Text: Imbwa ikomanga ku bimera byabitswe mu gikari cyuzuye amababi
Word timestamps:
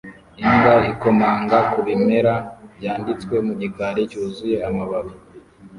Imbwa 0.43 0.73
ikomanga 0.91 1.57
ku 1.71 1.79
bimera 1.87 2.33
byabitswe 2.77 3.35
mu 3.45 3.53
gikari 3.61 4.01
cyuzuye 4.11 4.57
amababi 4.67 5.13